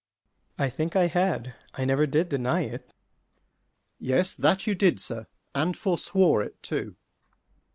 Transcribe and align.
S._ 0.57 0.63
I 0.65 0.69
think 0.71 0.95
I 0.95 1.05
had; 1.05 1.53
I 1.75 1.85
never 1.85 2.07
did 2.07 2.27
deny 2.29 2.61
it. 2.61 2.87
Sec. 2.87 2.89
Mer. 2.89 2.91
Yes, 3.99 4.35
that 4.35 4.65
you 4.65 4.73
did, 4.73 4.99
sir, 4.99 5.27
and 5.53 5.77
forswore 5.77 6.41
it 6.41 6.63
too. 6.63 6.95